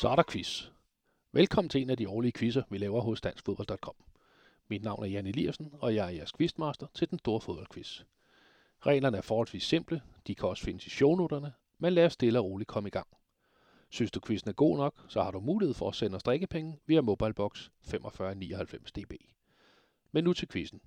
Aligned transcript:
Så 0.00 0.08
er 0.08 0.16
der 0.16 0.22
quiz. 0.30 0.64
Velkommen 1.32 1.68
til 1.68 1.82
en 1.82 1.90
af 1.90 1.96
de 1.96 2.08
årlige 2.08 2.32
quizzer, 2.32 2.62
vi 2.70 2.78
laver 2.78 3.00
hos 3.00 3.20
danskfodbold.com. 3.20 3.94
Mit 4.68 4.82
navn 4.82 5.04
er 5.04 5.08
Jan 5.08 5.26
Eliassen, 5.26 5.74
og 5.80 5.94
jeg 5.94 6.06
er 6.06 6.10
jeres 6.10 6.32
quizmaster 6.32 6.86
til 6.94 7.10
den 7.10 7.18
store 7.18 7.40
fodboldquiz. 7.40 8.02
Reglerne 8.80 9.16
er 9.16 9.22
forholdsvis 9.22 9.62
simple, 9.62 10.02
de 10.26 10.34
kan 10.34 10.48
også 10.48 10.64
findes 10.64 10.86
i 10.86 10.90
shownoterne, 10.90 11.52
men 11.78 11.92
lad 11.92 12.06
os 12.06 12.12
stille 12.12 12.38
og 12.38 12.44
roligt 12.44 12.68
komme 12.68 12.86
i 12.86 12.90
gang. 12.90 13.06
Synes 13.90 14.10
du 14.10 14.20
quizzen 14.26 14.50
er 14.50 14.54
god 14.54 14.76
nok, 14.76 14.94
så 15.08 15.22
har 15.22 15.30
du 15.30 15.40
mulighed 15.40 15.74
for 15.74 15.88
at 15.88 15.94
sende 15.94 16.16
os 16.16 16.22
drikkepenge 16.22 16.78
via 16.86 17.00
Mobilebox 17.00 17.68
4599 17.82 18.92
dB. 18.92 19.12
Men 20.12 20.24
nu 20.24 20.32
til 20.32 20.48
quizzen. 20.48 20.80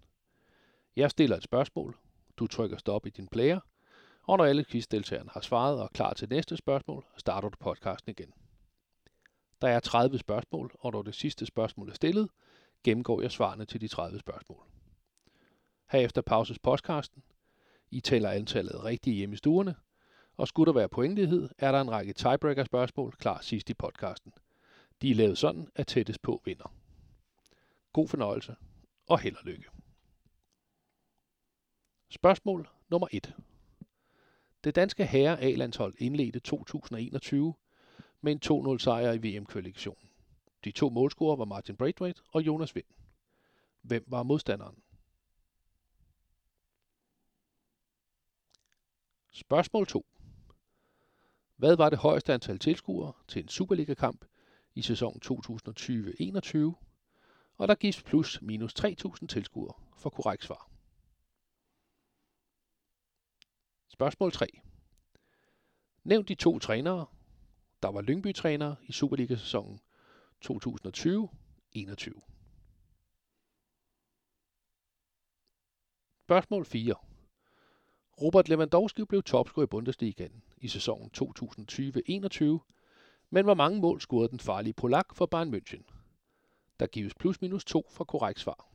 Jeg 0.96 1.12
stiller 1.12 1.38
et 1.38 1.44
spørgsmål, 1.44 1.98
du 2.38 2.48
trykker 2.48 2.78
stop 2.78 3.06
i 3.06 3.10
din 3.10 3.28
player, 3.28 3.60
og 4.24 4.38
når 4.38 4.46
alle 4.46 4.66
quizdeltagerne 4.66 5.30
har 5.30 5.42
svaret 5.42 5.78
og 5.78 5.84
er 5.84 5.90
klar 5.94 6.14
til 6.14 6.30
næste 6.30 6.58
spørgsmål, 6.58 7.06
starter 7.18 7.50
du 7.50 7.58
podcasten 7.60 8.12
igen. 8.12 8.34
Der 9.64 9.70
er 9.70 9.80
30 9.80 10.18
spørgsmål, 10.18 10.72
og 10.80 10.92
når 10.92 11.02
det 11.02 11.16
sidste 11.16 11.46
spørgsmål 11.46 11.90
er 11.90 11.94
stillet, 11.94 12.30
gennemgår 12.84 13.22
jeg 13.22 13.32
svarene 13.32 13.66
til 13.66 13.82
de 13.82 13.88
30 13.88 14.20
spørgsmål. 14.20 14.64
Herefter 15.92 16.22
pauses 16.22 16.60
podcasten. 16.60 17.24
I 17.92 18.00
tæller 18.00 18.30
antallet 18.30 18.84
rigtige 18.84 19.16
hjemme 19.16 19.34
i 19.34 19.38
stuerne, 19.38 19.76
og 20.38 20.48
skulle 20.48 20.68
der 20.68 20.74
være 20.74 20.90
pointlighed, 20.90 21.50
er 21.58 21.72
der 21.72 21.82
en 21.82 21.92
række 21.92 22.14
tiebreaker 22.14 22.64
spørgsmål 22.64 23.12
klar 23.12 23.42
sidst 23.42 23.70
i 23.70 23.74
podcasten. 23.74 24.34
De 25.02 25.12
er 25.12 25.16
lavet 25.16 25.38
sådan, 25.38 25.68
at 25.76 25.88
tættest 25.88 26.22
på 26.22 26.42
vinder. 26.46 26.76
God 27.94 28.08
fornøjelse 28.08 28.56
og 29.08 29.20
held 29.20 29.36
og 29.36 29.46
lykke. 29.46 29.66
Spørgsmål 32.10 32.70
nummer 32.90 33.08
1. 33.12 33.36
Det 34.64 34.76
danske 34.76 35.06
herre 35.06 35.42
A-landshold 35.42 35.94
indledte 35.98 36.40
2021 36.40 37.54
med 38.24 38.32
en 38.32 38.74
2-0 38.74 38.78
sejr 38.78 39.12
i 39.12 39.18
VM-kvalifikationen. 39.18 40.10
De 40.64 40.72
to 40.72 40.90
målscorer 40.90 41.36
var 41.36 41.46
Martin 41.46 41.76
Braithwaite 41.76 42.22
og 42.32 42.42
Jonas 42.42 42.76
Vind. 42.76 42.86
Hvem 43.82 44.04
var 44.08 44.24
modstanderen? 44.24 44.84
Spørgsmål 49.32 49.88
2. 49.88 50.06
Hvad 51.56 51.76
var 51.76 51.90
det 51.90 52.00
højeste 52.00 52.34
antal 52.34 52.60
tilskuere 52.60 53.14
til 53.28 53.42
en 53.42 53.48
Superliga-kamp 53.48 54.26
i 54.76 54.82
sæsonen 54.82 55.22
2020-21? 55.26 56.58
Og 57.58 57.68
der 57.68 57.76
gives 57.76 58.04
plus 58.04 58.42
minus 58.42 58.74
3.000 58.80 59.28
tilskuere 59.28 59.74
for 59.98 60.10
korrekt 60.10 60.44
svar. 60.44 60.70
Spørgsmål 63.88 64.32
3. 64.32 64.48
Nævn 66.04 66.26
de 66.26 66.36
to 66.36 66.60
trænere, 66.60 67.06
der 67.84 67.92
var 67.92 68.02
Lyngby-træner 68.02 68.76
i 68.88 68.92
Superliga-sæsonen 68.92 69.80
2020-21. 70.46 70.50
Spørgsmål 76.24 76.66
4. 76.66 76.96
Robert 78.22 78.50
Lewandowski 78.50 79.06
blev 79.06 79.24
topscorer 79.24 79.64
i 79.64 79.68
Bundesligaen 79.68 80.44
i 80.58 80.68
sæsonen 80.68 81.12
2020-21, 81.18 82.44
men 83.30 83.46
hvor 83.46 83.54
mange 83.54 83.82
mål 83.82 84.02
scorede 84.02 84.30
den 84.30 84.40
farlige 84.40 84.74
polak 84.74 85.16
for 85.16 85.26
Bayern 85.26 85.54
München? 85.54 85.84
Der 86.80 86.88
gives 86.88 87.16
plus 87.16 87.42
minus 87.42 87.66
2 87.66 87.88
for 87.90 88.04
korrekt 88.04 88.40
svar. 88.40 88.68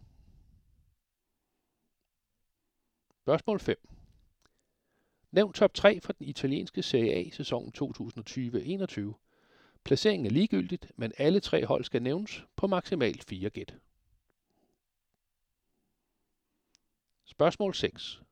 Spørgsmål 3.22 3.60
5. 3.60 3.97
Nævn 5.30 5.52
top 5.52 5.74
3 5.74 6.00
for 6.00 6.12
den 6.12 6.26
italienske 6.26 6.82
Serie 6.82 7.14
A 7.14 7.30
sæsonen 7.30 7.72
2020-21. 7.78 9.14
Placeringen 9.84 10.26
er 10.26 10.30
ligegyldigt, 10.30 10.92
men 10.96 11.12
alle 11.18 11.40
tre 11.40 11.66
hold 11.66 11.84
skal 11.84 12.02
nævnes 12.02 12.44
på 12.56 12.66
maksimalt 12.66 13.24
4 13.24 13.50
gæt. 13.50 13.74
Spørgsmål 17.24 17.74
6. 17.74 18.22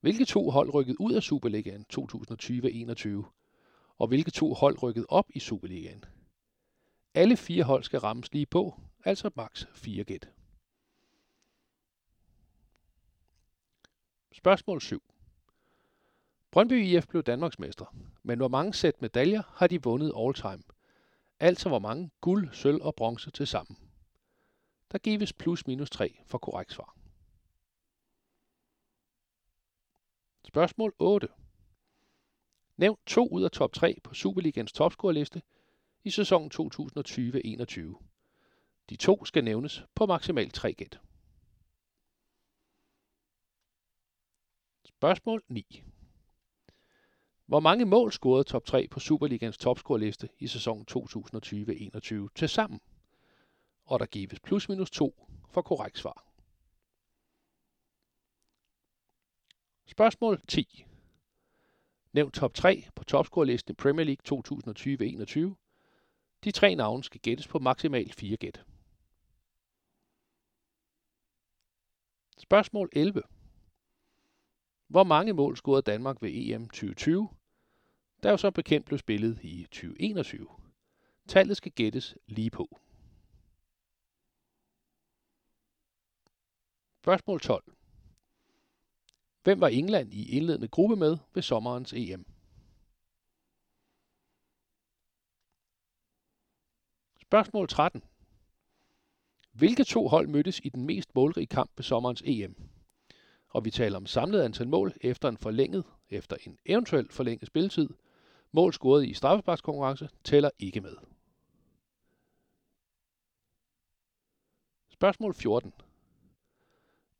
Hvilke 0.00 0.24
to 0.24 0.50
hold 0.50 0.74
rykkede 0.74 1.00
ud 1.00 1.12
af 1.12 1.22
Superligaen 1.22 1.86
2020-21, 1.92 3.08
og 3.98 4.08
hvilke 4.08 4.30
to 4.30 4.54
hold 4.54 4.82
rykkede 4.82 5.06
op 5.08 5.26
i 5.34 5.38
Superligaen? 5.38 6.04
Alle 7.14 7.36
fire 7.36 7.64
hold 7.64 7.82
skal 7.82 8.00
rammes 8.00 8.32
lige 8.32 8.46
på, 8.46 8.80
altså 9.04 9.30
maks 9.34 9.66
4 9.74 10.04
gæt. 10.04 10.28
Spørgsmål 14.32 14.80
7. 14.80 15.13
Brøndby 16.54 16.84
IF 16.84 17.06
blev 17.06 17.22
Danmarksmester, 17.22 17.94
men 18.22 18.38
hvor 18.38 18.48
mange 18.48 18.74
sæt 18.74 19.02
medaljer 19.02 19.42
har 19.48 19.66
de 19.66 19.82
vundet 19.82 20.12
all 20.16 20.34
time? 20.34 20.62
Altså 21.40 21.68
hvor 21.68 21.78
mange 21.78 22.10
guld, 22.20 22.52
sølv 22.52 22.82
og 22.82 22.94
bronze 22.94 23.30
til 23.30 23.46
sammen. 23.46 23.78
Der 24.92 24.98
gives 24.98 25.32
plus 25.32 25.66
minus 25.66 25.90
3 25.90 26.18
for 26.26 26.38
korrekt 26.38 26.72
svar. 26.72 26.96
Spørgsmål 30.44 30.94
8. 30.98 31.28
Nævn 32.76 32.98
to 33.06 33.28
ud 33.28 33.44
af 33.44 33.50
top 33.50 33.72
3 33.72 33.98
på 34.04 34.14
Superligans 34.14 34.72
topscorerliste 34.72 35.42
i 36.04 36.10
sæsonen 36.10 36.50
2020-21. 36.54 37.80
De 38.90 38.96
to 38.96 39.24
skal 39.24 39.44
nævnes 39.44 39.84
på 39.94 40.06
maksimalt 40.06 40.54
3 40.54 40.72
gæt. 40.72 41.00
Spørgsmål 44.84 45.42
9. 45.48 45.84
Hvor 47.46 47.60
mange 47.60 47.84
mål 47.84 48.12
scorede 48.12 48.44
top 48.44 48.64
3 48.64 48.88
på 48.88 49.00
Superligans 49.00 49.58
topscoreliste 49.58 50.28
i 50.38 50.46
sæsonen 50.46 50.86
2020-21 50.90 52.28
til 52.34 52.48
sammen? 52.48 52.80
Og 53.84 54.00
der 54.00 54.06
gives 54.06 54.40
plus 54.40 54.68
minus 54.68 54.90
2 54.90 55.26
for 55.50 55.62
korrekt 55.62 55.98
svar. 55.98 56.26
Spørgsmål 59.86 60.40
10. 60.48 60.84
Nævn 62.12 62.30
top 62.30 62.54
3 62.54 62.84
på 62.94 63.04
topscorelisten 63.04 63.72
i 63.72 63.74
Premier 63.74 64.04
League 64.04 64.40
2020-21. 65.52 65.54
De 66.44 66.50
tre 66.50 66.74
navne 66.74 67.04
skal 67.04 67.20
gættes 67.20 67.48
på 67.48 67.58
maksimalt 67.58 68.14
4 68.14 68.36
gæt. 68.36 68.64
Spørgsmål 72.38 72.88
11. 72.92 73.22
Hvor 74.86 75.04
mange 75.04 75.32
mål 75.32 75.56
scorede 75.56 75.82
Danmark 75.82 76.22
ved 76.22 76.30
EM 76.32 76.68
2020, 76.68 77.28
der 78.22 78.30
jo 78.30 78.36
så 78.36 78.50
bekendt 78.50 78.86
blev 78.86 78.98
spillet 78.98 79.40
i 79.42 79.62
2021? 79.64 80.46
Tallet 81.28 81.56
skal 81.56 81.72
gættes 81.72 82.16
lige 82.26 82.50
på. 82.50 82.78
Spørgsmål 87.02 87.40
12. 87.40 87.64
Hvem 89.42 89.60
var 89.60 89.68
England 89.68 90.12
i 90.12 90.36
indledende 90.36 90.68
gruppe 90.68 90.96
med 90.96 91.18
ved 91.34 91.42
sommerens 91.42 91.92
EM? 91.92 92.26
Spørgsmål 97.22 97.68
13. 97.68 98.02
Hvilke 99.52 99.84
to 99.84 100.08
hold 100.08 100.28
mødtes 100.28 100.60
i 100.64 100.68
den 100.68 100.86
mest 100.86 101.14
målrige 101.14 101.46
kamp 101.46 101.70
ved 101.76 101.82
sommerens 101.82 102.22
EM? 102.26 102.73
Og 103.54 103.64
vi 103.64 103.70
taler 103.70 103.96
om 103.96 104.06
samlet 104.06 104.42
antal 104.42 104.68
mål 104.68 104.94
efter 105.00 105.28
en 105.28 105.36
forlænget, 105.36 105.84
efter 106.10 106.36
en 106.46 106.58
eventuel 106.66 107.08
forlænget 107.10 107.46
spilletid. 107.46 107.88
Mål 108.52 108.72
scoret 108.72 109.06
i 109.06 109.14
straffesparkskonkurrence 109.14 110.08
tæller 110.24 110.50
ikke 110.58 110.80
med. 110.80 110.96
Spørgsmål 114.88 115.34
14. 115.34 115.72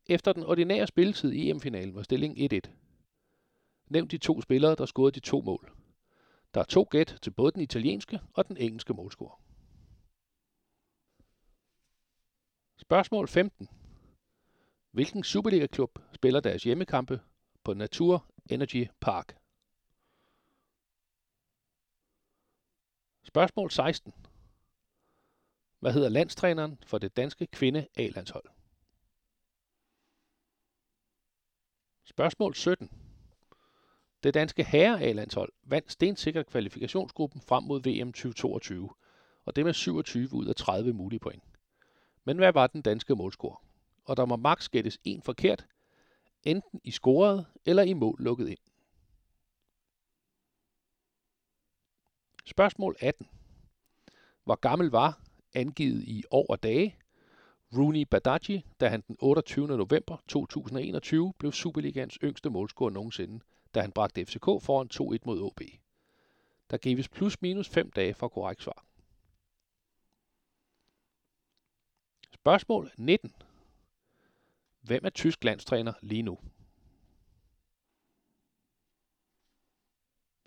Efter 0.05 0.33
den 0.33 0.43
ordinære 0.43 0.87
spilletid 0.87 1.31
i 1.31 1.49
EM-finalen 1.49 1.95
var 1.95 2.03
stillingen 2.03 2.61
1-1. 2.65 2.69
Nævn 3.87 4.07
de 4.07 4.17
to 4.17 4.41
spillere, 4.41 4.75
der 4.75 4.85
scorede 4.85 5.11
de 5.11 5.19
to 5.19 5.41
mål. 5.41 5.71
Der 6.53 6.59
er 6.59 6.65
to 6.65 6.87
gæt 6.91 7.19
til 7.21 7.31
både 7.31 7.51
den 7.51 7.61
italienske 7.61 8.19
og 8.33 8.47
den 8.47 8.57
engelske 8.57 8.93
målscorer. 8.93 9.41
Spørgsmål 12.77 13.27
15. 13.27 13.69
Hvilken 14.91 15.23
Superliga-klub 15.23 15.99
spiller 16.15 16.39
deres 16.39 16.63
hjemmekampe 16.63 17.21
på 17.63 17.73
Natur 17.73 18.25
Energy 18.49 18.87
Park? 18.99 19.37
Spørgsmål 23.23 23.71
16. 23.71 24.13
Hvad 25.79 25.93
hedder 25.93 26.09
landstræneren 26.09 26.79
for 26.85 26.97
det 26.97 27.17
danske 27.17 27.47
kvinde 27.47 27.87
A-landshold? 27.95 28.45
Spørgsmål 32.03 32.55
17. 32.55 32.89
Det 34.23 34.33
danske 34.33 34.63
herre 34.63 35.01
A-landshold 35.01 35.51
vandt 35.63 35.91
stensikkert 35.91 36.47
kvalifikationsgruppen 36.47 37.41
frem 37.41 37.63
mod 37.63 37.79
VM 37.79 38.13
2022, 38.13 38.89
og 39.45 39.55
det 39.55 39.65
med 39.65 39.73
27 39.73 40.33
ud 40.33 40.45
af 40.45 40.55
30 40.55 40.93
mulige 40.93 41.19
point. 41.19 41.43
Men 42.23 42.37
hvad 42.37 42.53
var 42.53 42.67
den 42.67 42.81
danske 42.81 43.15
målscore? 43.15 43.57
Og 44.05 44.17
der 44.17 44.25
må 44.25 44.35
maks 44.35 44.69
gættes 44.69 44.99
en 45.03 45.21
forkert, 45.21 45.67
enten 46.45 46.81
i 46.83 46.91
scoret 46.91 47.45
eller 47.65 47.83
i 47.83 47.93
mål 47.93 48.15
lukket 48.19 48.49
ind. 48.49 48.59
Spørgsmål 52.45 52.95
18. 52.99 53.27
Hvor 54.43 54.55
gammel 54.55 54.87
var, 54.87 55.21
angivet 55.53 56.03
i 56.03 56.23
år 56.31 56.45
og 56.49 56.63
dage, 56.63 56.97
Rooney 57.77 58.05
Badaji, 58.11 58.65
da 58.79 58.87
han 58.87 59.01
den 59.07 59.17
28. 59.19 59.67
november 59.67 60.17
2021 60.27 61.33
blev 61.37 61.51
Superligans 61.51 62.17
yngste 62.23 62.49
målscorer 62.49 62.89
nogensinde, 62.89 63.39
da 63.75 63.81
han 63.81 63.91
bragte 63.91 64.25
FCK 64.25 64.45
foran 64.45 64.89
2-1 64.93 65.17
mod 65.25 65.41
OB. 65.41 65.61
Der 66.69 66.77
gives 66.77 67.09
plus 67.09 67.41
minus 67.41 67.69
5 67.69 67.91
dage 67.91 68.13
for 68.13 68.27
korrekt 68.27 68.61
svar. 68.61 68.85
Spørgsmål 72.33 72.91
19. 72.97 73.31
Hvem 74.85 75.05
er 75.05 75.09
tysk 75.09 75.43
landstræner 75.43 75.93
lige 76.01 76.21
nu? 76.21 76.39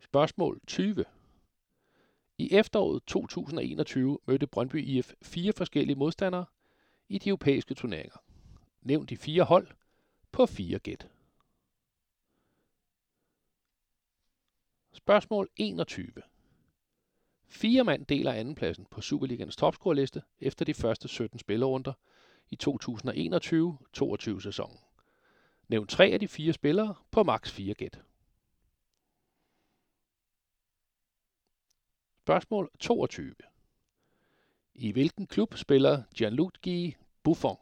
Spørgsmål 0.01 0.61
20. 0.67 1.05
I 2.39 2.49
efteråret 2.55 3.03
2021 3.07 4.19
mødte 4.27 4.47
Brøndby 4.47 4.85
IF 4.85 5.13
fire 5.23 5.53
forskellige 5.53 5.97
modstandere 5.97 6.47
i 7.09 7.19
de 7.19 7.29
europæiske 7.29 7.75
turneringer. 7.75 8.17
Nævn 8.83 9.07
de 9.07 9.17
fire 9.17 9.45
hold 9.45 9.69
på 10.33 10.47
fire 10.47 10.79
gæt. 10.79 11.09
Spørgsmål 14.93 15.49
21. 15.57 16.13
Fire 17.47 17.85
mand 17.85 18.07
deler 18.07 18.33
andenpladsen 18.33 18.87
på 18.91 19.01
Superligans 19.01 19.57
topscoreliste 19.57 20.23
efter 20.41 20.65
de 20.65 20.75
første 20.75 21.09
17 21.09 21.39
spillerunder 21.39 21.93
i 22.51 22.59
2021-22 22.63 24.41
sæsonen. 24.41 24.79
Nævn 25.69 25.87
tre 25.87 26.07
af 26.07 26.21
de 26.21 26.29
fire 26.29 26.53
spillere 26.53 26.95
på 27.11 27.23
maks 27.23 27.53
4 27.53 27.75
gæt. 27.75 28.01
Spørgsmål 32.19 32.71
22. 32.81 33.35
I 34.75 34.93
hvilken 34.93 35.27
klub 35.27 35.55
spiller 35.57 36.03
Gianluigi 36.15 36.97
Buffon? 37.23 37.57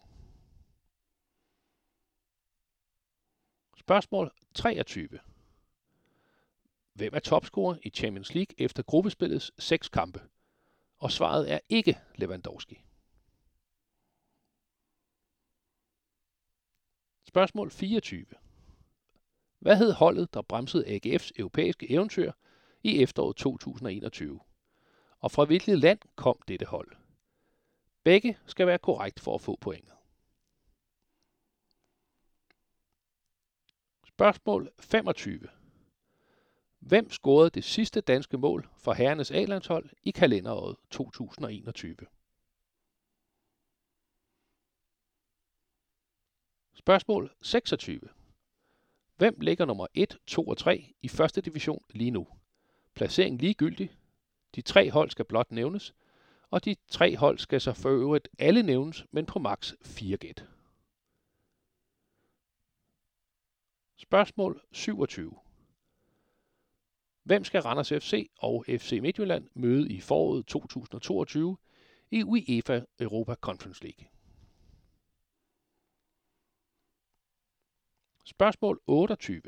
Spørgsmål 3.76 4.32
23. 4.54 5.08
Hvem 6.92 7.14
er 7.14 7.18
topscorer 7.18 7.78
i 7.82 7.90
Champions 7.90 8.34
League 8.34 8.54
efter 8.58 8.82
gruppespillets 8.82 9.52
seks 9.58 9.88
kampe? 9.88 10.20
Og 10.98 11.12
svaret 11.12 11.52
er 11.52 11.58
ikke 11.68 11.98
Lewandowski. 12.14 12.82
Spørgsmål 17.36 17.70
24. 17.70 18.26
Hvad 19.58 19.76
hed 19.76 19.92
holdet, 19.92 20.34
der 20.34 20.42
bremsede 20.42 20.86
AGF's 20.86 21.30
europæiske 21.36 21.90
eventyr 21.90 22.32
i 22.82 23.02
efteråret 23.02 23.36
2021? 23.36 24.40
Og 25.20 25.30
fra 25.30 25.44
hvilket 25.44 25.78
land 25.78 25.98
kom 26.14 26.38
dette 26.48 26.66
hold? 26.66 26.96
Begge 28.04 28.38
skal 28.46 28.66
være 28.66 28.78
korrekt 28.78 29.20
for 29.20 29.34
at 29.34 29.40
få 29.40 29.56
pointet. 29.60 29.92
Spørgsmål 34.06 34.70
25. 34.78 35.48
Hvem 36.78 37.10
scorede 37.10 37.50
det 37.50 37.64
sidste 37.64 38.00
danske 38.00 38.38
mål 38.38 38.68
for 38.78 38.92
herrenes 38.92 39.30
A-landshold 39.30 39.90
i 40.02 40.10
kalenderåret 40.10 40.76
2021? 40.90 41.96
Spørgsmål 46.86 47.34
26. 47.42 48.00
Hvem 49.16 49.40
ligger 49.40 49.64
nummer 49.64 49.86
1, 49.94 50.18
2 50.26 50.48
og 50.48 50.58
3 50.58 50.94
i 51.02 51.08
første 51.08 51.40
division 51.40 51.84
lige 51.90 52.10
nu? 52.10 52.26
Placering 52.94 53.40
ligegyldig. 53.40 53.90
De 54.54 54.60
tre 54.62 54.90
hold 54.90 55.10
skal 55.10 55.24
blot 55.24 55.52
nævnes, 55.52 55.94
og 56.50 56.64
de 56.64 56.76
tre 56.88 57.16
hold 57.16 57.38
skal 57.38 57.60
så 57.60 57.72
for 57.72 57.88
øvrigt 57.88 58.28
alle 58.38 58.62
nævnes, 58.62 59.06
men 59.10 59.26
på 59.26 59.38
maks 59.38 59.74
4 59.82 60.16
gæt. 60.16 60.46
Spørgsmål 63.96 64.62
27. 64.72 65.32
Hvem 67.22 67.44
skal 67.44 67.60
Randers 67.62 67.88
FC 67.88 68.30
og 68.38 68.64
FC 68.68 68.98
Midtjylland 69.02 69.48
møde 69.54 69.92
i 69.92 70.00
foråret 70.00 70.46
2022 70.46 71.58
i 72.10 72.22
UEFA 72.22 72.80
Europa 73.00 73.34
Conference 73.34 73.82
League? 73.82 74.15
Spørgsmål 78.28 78.80
28. 78.86 79.42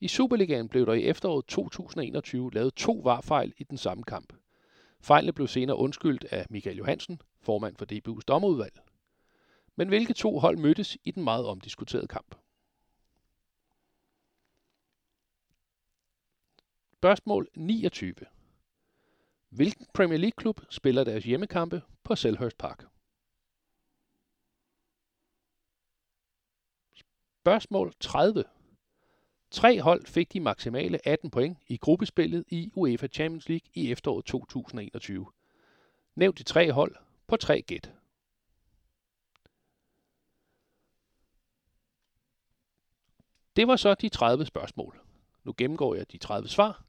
I 0.00 0.08
Superligaen 0.08 0.68
blev 0.68 0.86
der 0.86 0.92
i 0.92 1.04
efteråret 1.04 1.46
2021 1.46 2.50
lavet 2.52 2.74
to 2.74 2.92
varfejl 3.04 3.52
i 3.58 3.64
den 3.64 3.78
samme 3.78 4.04
kamp. 4.04 4.32
Fejlene 5.00 5.32
blev 5.32 5.48
senere 5.48 5.76
undskyldt 5.76 6.24
af 6.24 6.46
Michael 6.50 6.76
Johansen, 6.76 7.20
formand 7.40 7.76
for 7.76 7.86
DBU's 7.92 8.24
dommerudvalg. 8.28 8.78
Men 9.76 9.88
hvilke 9.88 10.14
to 10.14 10.38
hold 10.38 10.56
mødtes 10.56 10.96
i 11.04 11.10
den 11.10 11.24
meget 11.24 11.46
omdiskuterede 11.46 12.06
kamp? 12.06 12.34
Spørgsmål 16.92 17.48
29. 17.56 18.14
Hvilken 19.48 19.86
Premier 19.94 20.18
League-klub 20.18 20.60
spiller 20.70 21.04
deres 21.04 21.24
hjemmekampe 21.24 21.82
på 22.04 22.14
Selhurst 22.14 22.58
Park? 22.58 22.95
Spørgsmål 27.46 27.92
30. 28.00 28.44
Tre 29.50 29.80
hold 29.80 30.06
fik 30.06 30.32
de 30.32 30.40
maksimale 30.40 31.08
18 31.08 31.30
point 31.30 31.58
i 31.66 31.76
gruppespillet 31.76 32.44
i 32.48 32.70
UEFA 32.74 33.06
Champions 33.06 33.48
League 33.48 33.68
i 33.74 33.92
efteråret 33.92 34.24
2021. 34.24 35.26
Nævn 36.14 36.34
de 36.34 36.42
tre 36.42 36.72
hold 36.72 36.96
på 37.26 37.36
tre 37.36 37.62
gæt. 37.62 37.92
Det 43.56 43.68
var 43.68 43.76
så 43.76 43.94
de 43.94 44.08
30 44.08 44.46
spørgsmål. 44.46 45.00
Nu 45.44 45.54
gennemgår 45.56 45.94
jeg 45.94 46.12
de 46.12 46.18
30 46.18 46.48
svar 46.48 46.84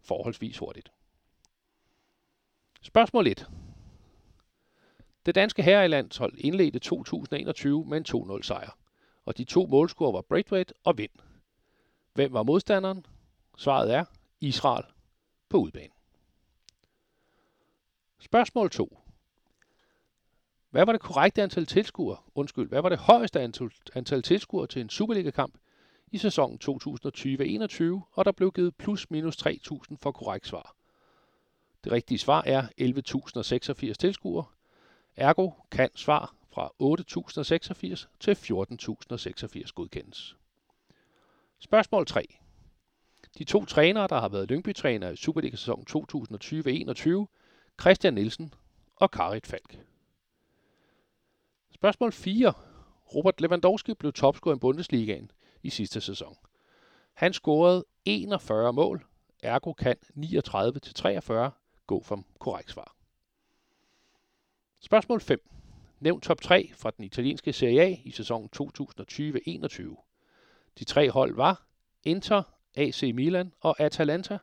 forholdsvis 0.00 0.58
hurtigt. 0.58 0.92
Spørgsmål 2.82 3.26
1. 3.26 3.50
Det 5.26 5.34
danske 5.34 5.62
herrelandshold 5.62 6.38
indledte 6.38 6.78
2021 6.78 7.84
med 7.84 7.98
en 7.98 8.36
2-0 8.38 8.42
sejr, 8.42 8.77
og 9.28 9.38
de 9.38 9.44
to 9.44 9.66
målscorer 9.66 10.12
var 10.12 10.20
Braithwaite 10.20 10.74
og 10.84 10.98
Vind. 10.98 11.10
Hvem 12.14 12.32
var 12.32 12.42
modstanderen? 12.42 13.06
Svaret 13.56 13.94
er 13.94 14.04
Israel 14.40 14.84
på 15.48 15.56
udbanen. 15.56 15.96
Spørgsmål 18.18 18.70
2. 18.70 18.98
Hvad 20.70 20.86
var 20.86 20.92
det 20.92 21.00
korrekte 21.00 21.42
antal 21.42 21.66
tilskuere? 21.66 22.16
Undskyld, 22.34 22.68
hvad 22.68 22.82
var 22.82 22.88
det 22.88 22.98
højeste 22.98 23.40
antal, 23.40 23.70
antal 23.94 24.22
tilskuere 24.22 24.66
til 24.66 24.80
en 24.80 24.90
Superliga-kamp 24.90 25.58
i 26.10 26.18
sæsonen 26.18 26.58
2020-21, 26.64 27.82
og 28.12 28.24
der 28.24 28.32
blev 28.32 28.52
givet 28.52 28.76
plus 28.76 29.10
minus 29.10 29.46
3.000 29.46 29.96
for 30.02 30.12
korrekt 30.12 30.46
svar. 30.46 30.76
Det 31.84 31.92
rigtige 31.92 32.18
svar 32.18 32.42
er 32.46 32.62
11.086 33.90 33.94
tilskuere. 33.94 34.44
Ergo 35.16 35.50
kan 35.70 35.90
svar 35.94 36.37
fra 36.58 36.72
8.086 36.82 38.06
til 38.20 38.32
14.086 39.64 39.72
godkendes. 39.74 40.36
Spørgsmål 41.58 42.06
3. 42.06 42.38
De 43.38 43.44
to 43.44 43.64
trænere, 43.64 44.06
der 44.06 44.20
har 44.20 44.28
været 44.28 44.50
Lyngby-træner 44.50 45.10
i 45.10 45.16
Superliga-sæsonen 45.16 45.86
2020-21, 45.90 47.26
Christian 47.80 48.14
Nielsen 48.14 48.54
og 48.96 49.10
Karit 49.10 49.46
Falk. 49.46 49.78
Spørgsmål 51.70 52.12
4. 52.12 52.52
Robert 53.14 53.40
Lewandowski 53.40 53.94
blev 53.94 54.12
topscorer 54.12 54.56
i 54.56 54.58
Bundesligaen 54.58 55.30
i 55.62 55.70
sidste 55.70 56.00
sæson. 56.00 56.36
Han 57.12 57.32
scorede 57.32 57.84
41 58.04 58.72
mål, 58.72 59.06
ergo 59.42 59.72
kan 59.72 59.96
39-43 60.16 61.50
gå 61.86 62.04
som 62.04 62.24
korrekt 62.38 62.70
svar. 62.70 62.96
Spørgsmål 64.80 65.20
5. 65.20 65.57
Nævn 66.00 66.20
top 66.20 66.40
3 66.40 66.70
fra 66.74 66.90
den 66.90 67.04
italienske 67.04 67.52
Serie 67.52 67.82
A 67.82 67.96
i 68.04 68.10
sæsonen 68.10 68.50
2020-21. 68.56 70.04
De 70.78 70.84
tre 70.84 71.10
hold 71.10 71.34
var 71.34 71.66
Inter, 72.04 72.42
AC 72.74 73.02
Milan 73.14 73.52
og 73.60 73.80
Atalanta, 73.80 74.38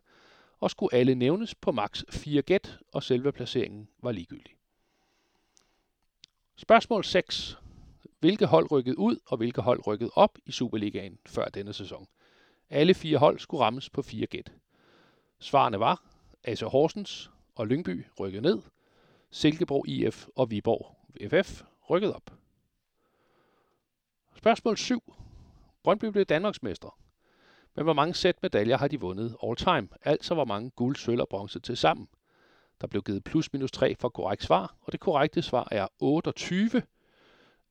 og 0.59 0.71
skulle 0.71 0.93
alle 0.93 1.15
nævnes 1.15 1.55
på 1.55 1.71
maks 1.71 2.05
4 2.09 2.41
gæt, 2.41 2.77
og 2.93 3.03
selve 3.03 3.31
placeringen 3.31 3.89
var 4.03 4.11
ligegyldig. 4.11 4.53
Spørgsmål 6.55 7.03
6. 7.03 7.57
Hvilke 8.19 8.45
hold 8.45 8.71
rykkede 8.71 8.99
ud, 8.99 9.17
og 9.25 9.37
hvilke 9.37 9.61
hold 9.61 9.87
rykkede 9.87 10.11
op 10.13 10.37
i 10.45 10.51
Superligaen 10.51 11.19
før 11.25 11.45
denne 11.45 11.73
sæson? 11.73 12.07
Alle 12.69 12.93
fire 12.93 13.17
hold 13.17 13.39
skulle 13.39 13.63
rammes 13.63 13.89
på 13.89 14.01
fire 14.01 14.25
gæt. 14.25 14.51
Svarene 15.39 15.79
var 15.79 16.03
AC 16.43 16.59
Horsens 16.59 17.31
og 17.55 17.67
Lyngby 17.67 18.05
rykkede 18.19 18.41
ned, 18.41 18.61
Silkeborg 19.31 19.87
IF 19.87 20.27
og 20.35 20.51
Viborg 20.51 20.94
FF 21.21 21.63
rykket 21.89 22.13
op. 22.13 22.31
Spørgsmål 24.35 24.77
7. 24.77 25.13
Brøndby 25.83 26.05
blev 26.05 26.25
Danmarksmester. 26.25 26.99
Men 27.75 27.83
hvor 27.83 27.93
mange 27.93 28.13
sæt 28.13 28.35
medaljer 28.41 28.77
har 28.77 28.87
de 28.87 28.99
vundet 28.99 29.35
all 29.43 29.55
time? 29.55 29.87
Altså 30.01 30.33
hvor 30.33 30.45
mange 30.45 30.69
guld, 30.69 30.95
sølv 30.95 31.21
og 31.21 31.29
bronze 31.29 31.59
til 31.59 31.77
sammen? 31.77 32.07
Der 32.81 32.87
blev 32.87 33.03
givet 33.03 33.23
plus 33.23 33.53
minus 33.53 33.71
3 33.71 33.95
for 33.99 34.09
korrekt 34.09 34.43
svar, 34.43 34.75
og 34.81 34.91
det 34.91 34.99
korrekte 34.99 35.41
svar 35.41 35.67
er 35.71 35.87
28. 35.99 36.81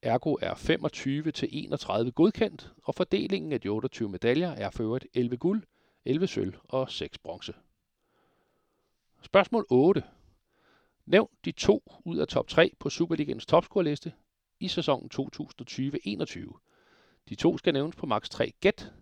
Ergo 0.02 0.36
er 0.40 0.54
25 0.54 1.32
til 1.32 1.48
31 1.52 2.12
godkendt, 2.12 2.72
og 2.84 2.94
fordelingen 2.94 3.52
af 3.52 3.60
de 3.60 3.68
28 3.68 4.08
medaljer 4.08 4.50
er 4.50 4.70
for 4.70 4.82
øvrigt 4.82 5.06
11 5.14 5.36
guld, 5.36 5.62
11 6.04 6.26
sølv 6.26 6.54
og 6.64 6.90
6 6.90 7.18
bronze. 7.18 7.54
Spørgsmål 9.22 9.66
8. 9.70 10.02
Nævn 11.06 11.28
de 11.44 11.52
to 11.52 11.92
ud 12.04 12.18
af 12.18 12.28
top 12.28 12.48
3 12.48 12.72
på 12.78 12.90
Superligans 12.90 13.46
topscorerliste 13.46 14.12
i 14.60 14.68
sæsonen 14.68 15.10
2020-21. 15.14 16.58
De 17.28 17.34
to 17.34 17.58
skal 17.58 17.72
nævnes 17.72 17.96
på 17.96 18.06
maks 18.06 18.28
3 18.28 18.52
gæt, 18.60 18.92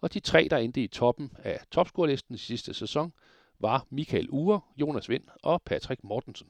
og 0.00 0.14
de 0.14 0.20
tre, 0.20 0.48
der 0.50 0.56
endte 0.56 0.84
i 0.84 0.88
toppen 0.88 1.32
af 1.38 1.60
topscorerlisten 1.70 2.34
i 2.34 2.38
sidste 2.38 2.74
sæson, 2.74 3.12
var 3.58 3.86
Michael 3.90 4.28
Ure, 4.30 4.60
Jonas 4.76 5.08
Vind 5.08 5.24
og 5.42 5.62
Patrick 5.62 6.04
Mortensen. 6.04 6.48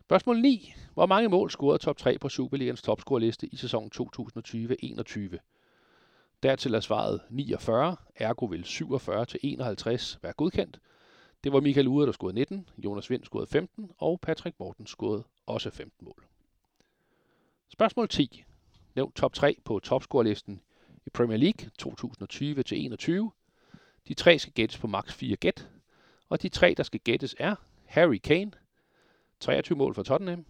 Spørgsmål 0.00 0.40
9. 0.40 0.74
Hvor 0.94 1.06
mange 1.06 1.28
mål 1.28 1.50
scorede 1.50 1.78
top 1.78 1.96
3 1.96 2.18
på 2.18 2.28
Superligans 2.28 2.82
topscorerliste 2.82 3.46
i 3.46 3.56
sæsonen 3.56 3.90
2020-21? 3.96 5.38
Dertil 6.42 6.74
er 6.74 6.80
svaret 6.80 7.20
49, 7.30 7.96
ergo 8.16 8.46
vil 8.46 8.64
47 8.64 9.24
til 9.24 9.40
51 9.42 10.18
være 10.22 10.32
godkendt. 10.32 10.80
Det 11.44 11.52
var 11.52 11.60
Michael 11.60 11.88
Ure, 11.88 12.06
der 12.06 12.12
scorede 12.12 12.34
19, 12.34 12.68
Jonas 12.78 13.10
Vind 13.10 13.24
scorede 13.24 13.46
15, 13.46 13.90
og 13.98 14.20
Patrick 14.20 14.56
Morten 14.58 14.86
scorede 14.86 15.24
også 15.46 15.70
15 15.70 16.04
mål. 16.04 16.24
Spørgsmål 17.68 18.08
10. 18.08 18.44
Nævn 18.94 19.12
top 19.12 19.34
3 19.34 19.56
på 19.64 19.78
topscorelisten 19.78 20.60
i 21.06 21.10
Premier 21.10 21.38
League 21.38 21.70
2020-21. 21.82 23.30
De 24.08 24.14
tre 24.14 24.38
skal 24.38 24.52
gættes 24.52 24.78
på 24.78 24.86
maks 24.86 25.14
4 25.14 25.36
gæt, 25.36 25.68
og 26.28 26.42
de 26.42 26.48
tre, 26.48 26.74
der 26.76 26.82
skal 26.82 27.00
gættes 27.00 27.34
er 27.38 27.54
Harry 27.84 28.18
Kane, 28.18 28.52
23 29.40 29.78
mål 29.78 29.94
for 29.94 30.02
Tottenham, 30.02 30.46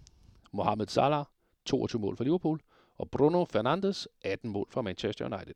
Mohamed 0.52 0.86
Salah, 0.86 1.24
22 1.64 2.00
mål 2.00 2.16
for 2.16 2.24
Liverpool, 2.24 2.60
og 2.96 3.10
Bruno 3.10 3.44
Fernandes, 3.44 4.08
18 4.22 4.50
mål 4.50 4.66
for 4.70 4.82
Manchester 4.82 5.24
United. 5.24 5.54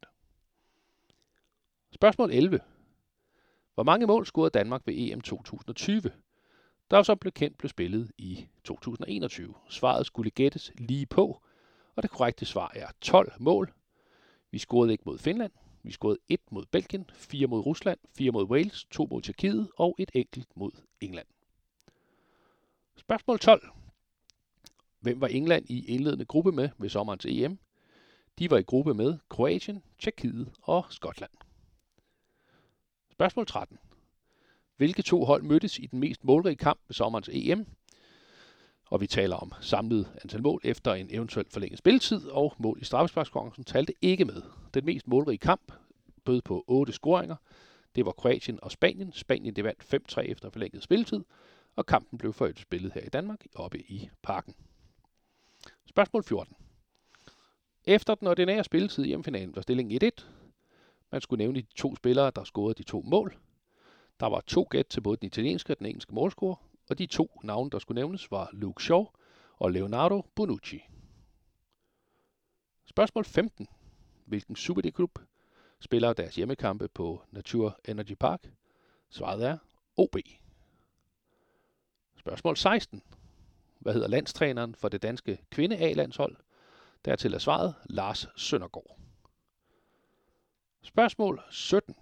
Spørgsmål 1.90 2.30
11. 2.30 2.61
Hvor 3.78 3.85
mange 3.85 4.06
mål 4.06 4.26
scorede 4.26 4.50
Danmark 4.50 4.82
ved 4.87 4.94
EM 4.97 5.20
2020? 5.20 6.02
Der 6.90 7.02
som 7.02 7.18
blev 7.18 7.32
kendt 7.32 7.58
blev 7.58 7.68
spillet 7.68 8.11
i 8.18 8.47
2021. 8.64 9.54
Svaret 9.68 10.06
skulle 10.06 10.30
gættes 10.30 10.73
lige 10.78 11.06
på, 11.06 11.42
og 11.97 12.02
det 12.02 12.11
korrekte 12.11 12.44
svar 12.44 12.73
er 12.75 12.87
12 13.00 13.32
mål. 13.38 13.73
Vi 14.50 14.58
scorede 14.58 14.92
ikke 14.92 15.02
mod 15.06 15.18
Finland, 15.18 15.52
vi 15.82 15.92
scorede 15.92 16.18
1 16.28 16.40
mod 16.50 16.64
Belgien, 16.70 17.11
4 17.14 17.47
mod 17.47 17.66
Rusland, 17.66 17.99
4 18.16 18.30
mod 18.30 18.44
Wales, 18.44 18.87
2 18.90 19.08
mod 19.11 19.23
Tjekkiet 19.23 19.68
og 19.76 19.97
et 19.99 20.11
enkelt 20.14 20.56
mod 20.56 20.73
England. 21.00 21.26
Spørgsmål 22.97 23.38
12. 23.38 23.68
Hvem 25.00 25.20
var 25.20 25.28
England 25.28 25.70
i 25.70 25.87
indledende 25.87 26.25
gruppe 26.25 26.52
med 26.52 26.68
ved 26.78 26.88
sommerens 26.88 27.26
EM? 27.28 27.58
De 28.38 28.50
var 28.50 28.58
i 28.58 28.62
gruppe 28.62 28.94
med 28.94 29.18
Kroatien, 29.28 29.82
Tjekkiet 29.99 30.52
og 30.62 30.85
Skotland. 30.90 31.48
Spørgsmål 33.18 33.46
13. 33.46 33.78
Hvilke 34.76 35.02
to 35.02 35.25
hold 35.25 35.42
mødtes 35.42 35.78
i 35.78 35.87
den 35.87 36.00
mest 36.00 36.25
målrige 36.25 36.56
kamp 36.56 36.80
ved 36.88 36.94
sommerens 36.94 37.30
EM? 37.32 37.66
Og 38.90 39.00
vi 39.00 39.06
taler 39.06 39.37
om 39.37 39.52
samlet 39.60 40.12
antal 40.22 40.42
mål 40.42 40.60
efter 40.64 40.94
en 40.94 41.08
eventuel 41.10 41.46
forlænget 41.50 41.78
spilletid, 41.78 42.28
og 42.28 42.54
mål 42.58 42.78
i 42.80 42.84
straffesparkskonkurrencen 42.84 43.64
talte 43.64 43.92
ikke 44.02 44.25
med. 44.25 44.42
Den 44.75 44.84
mest 44.84 45.08
målrige 45.08 45.38
kamp 45.38 45.72
bød 46.25 46.42
på 46.42 46.64
8 46.66 46.92
scoringer. 46.92 47.37
Det 47.94 48.06
var 48.06 48.12
Kroatien 48.12 48.58
og 48.62 48.72
Spanien. 48.72 49.12
Spanien 49.12 49.56
det 49.56 49.64
vandt 49.64 50.12
5-3 50.18 50.20
efter 50.20 50.50
forlænget 50.50 50.82
spilletid, 50.82 51.25
og 51.76 51.87
kampen 51.87 52.18
blev 52.18 52.32
for 52.32 52.50
spillet 52.56 52.92
her 52.92 53.02
i 53.02 53.08
Danmark 53.08 53.46
oppe 53.54 53.78
i 53.78 54.10
parken. 54.22 54.54
Spørgsmål 55.87 56.25
14. 56.25 56.56
Efter 57.84 58.14
den 58.14 58.28
ordinære 58.28 58.64
spilletid 58.64 59.04
i 59.04 59.08
hjemmefinalen 59.08 59.56
var 59.56 59.62
stillingen 59.62 60.10
1-1. 60.18 60.38
Man 61.11 61.21
skulle 61.21 61.38
nævne 61.38 61.61
de 61.61 61.67
to 61.77 61.97
spillere, 61.97 62.33
der 62.37 62.45
scorede 62.45 62.75
de 62.75 62.83
to 62.83 63.03
mål. 63.03 63.38
Der 64.21 64.27
var 64.27 64.41
to 64.41 64.67
gæt 64.71 64.87
til 64.87 65.00
både 65.00 65.17
den 65.17 65.27
italienske 65.27 65.73
og 65.73 65.79
den 65.79 65.87
engelske 65.87 66.15
målscorer, 66.15 66.57
og 66.91 66.99
de 66.99 67.07
to 67.07 67.41
navne, 67.45 67.71
der 67.71 67.79
skulle 67.79 68.00
nævnes, 68.00 68.31
var 68.31 68.50
Luke 68.53 68.83
Shaw 68.83 69.07
og 69.59 69.73
Leonardo 69.73 70.23
Bonucci. 70.35 70.85
Spørgsmål 72.87 73.25
15. 73.25 73.69
Hvilken 74.25 74.57
Superliga-klub 74.57 75.19
spiller 75.81 76.12
deres 76.12 76.35
hjemmekampe 76.35 76.88
på 76.88 77.23
Nature 77.31 77.73
Energy 77.85 78.15
Park? 78.21 78.53
Svaret 79.11 79.47
er 79.47 79.59
OB. 79.97 80.17
Spørgsmål 82.17 82.57
16. 82.57 83.03
Hvad 83.79 83.93
hedder 83.93 84.09
landstræneren 84.09 84.75
for 84.75 84.88
det 84.88 85.03
danske 85.03 85.38
kvinde-A-landshold? 85.50 86.37
Dertil 87.05 87.35
er 87.35 87.38
svaret 87.38 87.75
Lars 87.85 88.27
Søndergaard. 88.37 88.98
Spørgsmål 90.82 91.40
17. 91.50 91.94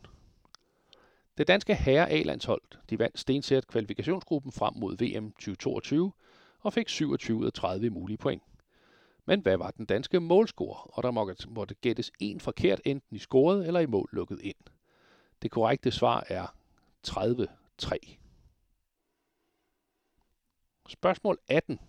Det 1.38 1.48
danske 1.48 1.74
herre 1.74 2.10
A-landshold 2.10 2.62
de 2.90 2.98
vandt 2.98 3.18
stensæt 3.18 3.66
kvalifikationsgruppen 3.66 4.52
frem 4.52 4.74
mod 4.76 4.96
VM 4.96 5.32
2022 5.32 6.12
og 6.60 6.72
fik 6.72 6.88
27 6.88 7.36
ud 7.36 7.46
af 7.46 7.52
30 7.52 7.90
mulige 7.90 8.16
point. 8.16 8.42
Men 9.24 9.40
hvad 9.40 9.56
var 9.56 9.70
den 9.70 9.86
danske 9.86 10.20
målscore, 10.20 10.76
og 10.76 11.02
der 11.02 11.10
måtte 11.48 11.74
gættes 11.74 12.12
en 12.20 12.40
forkert 12.40 12.80
enten 12.84 13.16
i 13.16 13.18
scoret 13.18 13.66
eller 13.66 13.80
i 13.80 13.86
mål 13.86 14.08
lukket 14.12 14.40
ind. 14.42 14.56
Det 15.42 15.50
korrekte 15.50 15.90
svar 15.90 16.24
er 16.28 16.56
30-3. 17.08 18.16
Spørgsmål 20.88 21.38
18. 21.48 21.80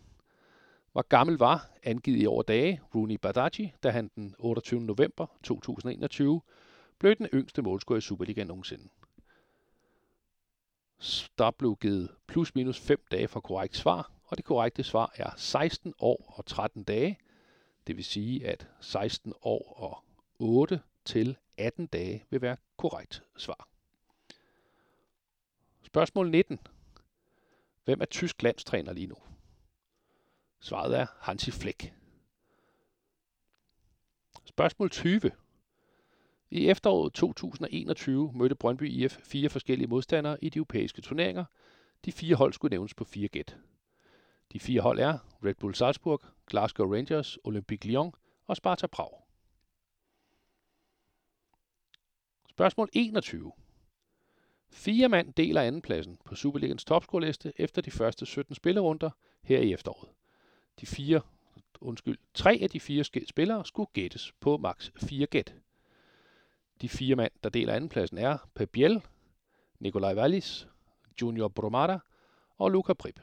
Hvor 0.92 1.02
gammel 1.02 1.38
var, 1.38 1.70
angivet 1.84 2.22
i 2.22 2.26
over 2.26 2.44
dage, 2.44 2.82
Rooney 2.96 3.16
Badaji, 3.16 3.74
da 3.84 3.90
han 3.90 4.12
den 4.16 4.36
28. 4.40 4.82
november 4.82 5.26
2021 5.44 6.42
blev 7.00 7.16
den 7.16 7.26
yngste 7.34 7.62
målscorer 7.62 7.98
i 7.98 8.02
Superligaen 8.02 8.48
nogensinde. 8.48 8.90
Der 11.38 11.52
blev 11.52 11.78
givet 11.82 12.16
plus 12.28 12.56
minus 12.56 12.80
5 12.80 13.06
dage 13.12 13.28
for 13.28 13.40
korrekt 13.40 13.78
svar, 13.78 14.12
og 14.24 14.38
det 14.38 14.46
korrekte 14.46 14.84
svar 14.84 15.12
er 15.16 15.30
16 15.38 15.94
år 16.00 16.34
og 16.38 16.46
13 16.46 16.84
dage. 16.84 17.20
Det 17.88 17.98
vil 17.98 18.06
sige, 18.06 18.48
at 18.48 18.68
16 18.80 19.34
år 19.42 19.74
og 19.78 20.04
8 20.40 20.82
til 21.06 21.38
18 21.58 21.88
dage 21.88 22.26
vil 22.30 22.42
være 22.42 22.58
korrekt 22.78 23.24
svar. 23.38 23.68
Spørgsmål 25.82 26.30
19. 26.32 26.60
Hvem 27.86 28.02
er 28.02 28.06
tysk 28.06 28.44
landstræner 28.44 28.94
lige 28.94 29.08
nu? 29.08 29.16
Svaret 30.60 31.00
er 31.00 31.06
Hansi 31.20 31.52
Flick. 31.52 31.94
Spørgsmål 34.46 34.90
20. 34.90 35.32
I 36.52 36.70
efteråret 36.70 37.14
2021 37.14 38.32
mødte 38.36 38.56
Brøndby 38.56 38.92
IF 38.92 39.18
fire 39.24 39.50
forskellige 39.50 39.88
modstandere 39.88 40.44
i 40.44 40.50
de 40.50 40.58
europæiske 40.58 41.02
turneringer. 41.02 41.46
De 42.06 42.12
fire 42.12 42.36
hold 42.36 42.54
skulle 42.54 42.70
nævnes 42.70 42.94
på 42.94 43.04
fire 43.04 43.28
gæt. 43.28 43.58
De 44.54 44.60
fire 44.60 44.82
hold 44.82 45.00
er 45.00 45.18
Red 45.46 45.56
Bull 45.56 45.76
Salzburg, 45.76 46.22
Glasgow 46.48 46.94
Rangers, 46.94 47.38
Olympique 47.44 47.92
Lyon 47.92 48.14
og 48.46 48.58
Sparta 48.58 48.88
Prag. 48.88 49.24
Spørgsmål 52.50 52.90
21. 52.94 53.52
Fire 54.70 55.10
mand 55.10 55.34
deler 55.34 55.62
andenpladsen 55.62 56.18
på 56.26 56.36
Superligans 56.36 56.86
topscoreliste 56.86 57.54
efter 57.56 57.82
de 57.82 57.92
første 57.92 58.26
17 58.26 58.56
spillerunder 58.56 59.10
her 59.44 59.60
i 59.60 59.74
efteråret. 59.74 60.10
De 60.82 60.86
fire, 60.86 61.22
undskyld, 61.82 62.18
tre 62.34 62.60
af 62.62 62.70
de 62.70 62.80
fire 62.80 63.04
spillere 63.04 63.66
skulle 63.66 63.90
gættes 63.94 64.34
på 64.40 64.58
maks 64.58 64.92
4 64.96 65.26
gæt. 65.26 65.56
De 66.82 66.90
fire 66.90 67.16
mand, 67.16 67.32
der 67.44 67.50
deler 67.50 67.74
andenpladsen, 67.74 68.18
er 68.18 68.50
Pep 68.56 68.70
Biel, 68.72 69.02
Nikolaj 69.80 70.16
Wallis, 70.16 70.68
Junior 71.22 71.48
Bromada 71.48 72.00
og 72.58 72.72
Luca 72.72 72.94
Prip. 72.94 73.20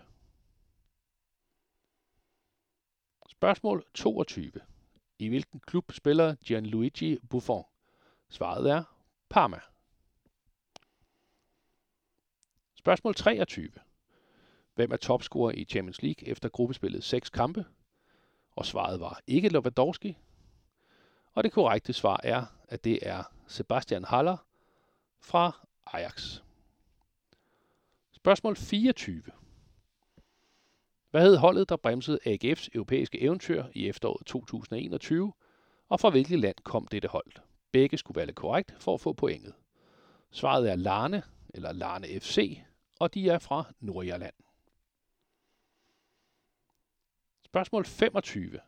Spørgsmål 3.28 3.84
22. 3.94 4.52
I 5.18 5.28
hvilken 5.28 5.60
klub 5.60 5.92
spiller 5.92 6.34
Gianluigi 6.34 7.18
Buffon? 7.30 7.64
Svaret 8.28 8.70
er 8.70 8.84
Parma. 9.28 9.60
Spørgsmål 12.74 13.14
23. 13.14 13.70
Hvem 14.74 14.92
er 14.92 14.96
topscorer 14.96 15.52
i 15.52 15.64
Champions 15.64 16.02
League 16.02 16.28
efter 16.28 16.48
gruppespillet 16.48 17.04
6 17.04 17.30
kampe? 17.30 17.64
Og 18.50 18.66
svaret 18.66 19.00
var 19.00 19.20
ikke 19.26 19.48
Lewandowski. 19.48 20.16
Og 21.32 21.44
det 21.44 21.52
korrekte 21.52 21.92
svar 21.92 22.20
er, 22.24 22.46
at 22.74 22.84
det 22.84 22.98
er 23.02 23.22
Sebastian 23.46 24.04
Haller 24.04 24.36
fra 25.20 25.66
Ajax. 25.86 26.40
Spørgsmål 28.12 28.56
24. 28.56 29.22
Hvad 31.10 31.22
hed 31.22 31.36
holdet, 31.36 31.68
der 31.68 31.76
bremsede 31.76 32.18
AGF's 32.26 32.68
europæiske 32.74 33.20
eventyr 33.22 33.64
i 33.72 33.88
efteråret 33.88 34.26
2021, 34.26 35.32
og 35.88 36.00
fra 36.00 36.10
hvilket 36.10 36.38
land 36.38 36.56
kom 36.64 36.86
dette 36.86 37.08
hold? 37.08 37.32
begge 37.72 37.98
skulle 37.98 38.16
være 38.16 38.32
korrekt 38.32 38.74
for 38.78 38.94
at 38.94 39.00
få 39.00 39.12
pointet. 39.12 39.54
Svaret 40.30 40.70
er 40.70 40.76
Larne, 40.76 41.22
eller 41.54 41.72
Larne 41.72 42.20
FC, 42.20 42.60
og 43.00 43.14
de 43.14 43.28
er 43.28 43.38
fra 43.38 43.72
Nordjylland. 43.80 44.34
Spørgsmål 47.44 47.84
25. 47.84 48.60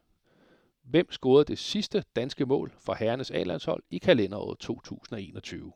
Hvem 0.87 1.13
scorede 1.13 1.45
det 1.45 1.59
sidste 1.59 2.05
danske 2.17 2.47
mål 2.47 2.73
for 2.79 2.95
herrenes 2.95 3.31
A-landshold 3.31 3.83
i 3.91 3.99
kalenderåret 3.99 4.59
2021? 4.59 5.73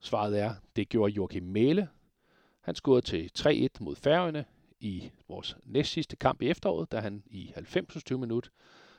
Svaret 0.00 0.40
er, 0.40 0.54
det 0.76 0.88
gjorde 0.88 1.12
Joachim 1.12 1.42
Mæle. 1.42 1.88
Han 2.60 2.74
scorede 2.74 3.00
til 3.00 3.30
3-1 3.38 3.84
mod 3.84 3.96
Færøerne 3.96 4.44
i 4.80 5.10
vores 5.28 5.56
næstsidste 5.64 6.16
kamp 6.16 6.42
i 6.42 6.48
efteråret, 6.48 6.92
da 6.92 7.00
han 7.00 7.22
i 7.26 7.52
90. 7.54 8.10
minut 8.10 8.50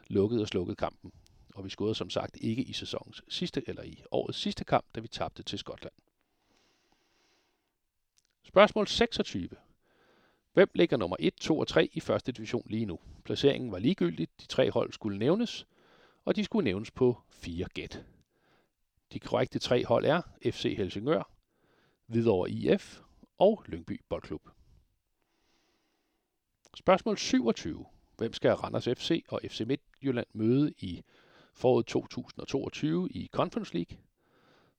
lukkede 0.08 0.42
og 0.42 0.48
slukkede 0.48 0.76
kampen. 0.76 1.12
Og 1.56 1.64
vi 1.66 1.70
scorede 1.70 1.96
som 1.96 2.10
sagt 2.10 2.38
ikke 2.42 2.64
i 2.64 2.74
sæsonens 2.74 3.24
sidste 3.30 3.64
eller 3.68 3.84
i 3.84 4.04
årets 4.12 4.40
sidste 4.40 4.64
kamp, 4.64 4.86
da 4.96 5.00
vi 5.00 5.08
tabte 5.08 5.44
til 5.44 5.60
Skotland. 5.60 5.94
Spørgsmål 8.44 8.88
26. 8.88 9.50
Hvem 10.54 10.70
ligger 10.76 10.98
nummer 10.98 11.18
1, 11.20 11.34
2 11.36 11.60
og 11.60 11.68
3 11.68 11.90
i 11.94 12.00
første 12.00 12.32
division 12.32 12.64
lige 12.70 12.86
nu? 12.86 13.00
Placeringen 13.24 13.72
var 13.72 13.80
ligegyldig, 13.80 14.28
De 14.42 14.46
tre 14.46 14.72
hold 14.72 14.94
skulle 14.94 15.20
nævnes, 15.20 15.68
og 16.26 16.36
de 16.36 16.44
skulle 16.44 16.64
nævnes 16.64 16.92
på 16.92 17.18
fire 17.30 17.66
gæt. 17.74 18.06
De 19.14 19.20
korrekte 19.20 19.60
tre 19.60 19.86
hold 19.86 20.06
er 20.06 20.22
FC 20.46 20.76
Helsingør, 20.78 21.32
Hvidovre 22.06 22.52
IF 22.52 23.02
og 23.38 23.64
Lyngby 23.68 24.02
Boldklub. 24.10 24.50
Spørgsmål 26.76 27.18
27. 27.18 27.86
Hvem 28.18 28.34
skal 28.34 28.54
Randers 28.54 28.86
FC 28.86 29.24
og 29.30 29.42
FC 29.48 29.60
Midtjylland 29.60 30.28
møde 30.34 30.74
i 30.80 31.04
foråret 31.54 31.86
2022 31.86 33.10
i 33.12 33.30
Conference 33.34 33.74
League? 33.74 33.98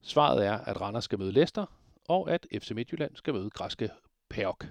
Svaret 0.02 0.46
er, 0.46 0.58
at 0.58 0.80
Randers 0.80 1.04
skal 1.04 1.18
møde 1.18 1.32
Leicester, 1.32 1.66
og 2.08 2.30
at 2.30 2.46
FC 2.58 2.70
Midtjylland 2.70 3.16
skal 3.16 3.34
møde 3.34 3.50
græske 3.50 3.90
PAOK. 4.28 4.66